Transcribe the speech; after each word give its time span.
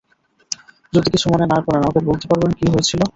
যদি 0.93 1.07
কিছু 1.13 1.27
মনে 1.33 1.45
না 1.45 1.57
করেন 1.65 1.81
আমাকে 1.81 2.01
বলতে 2.09 2.25
পারবেন 2.29 2.51
কী 2.57 2.65
হয়েছিল? 2.67 3.01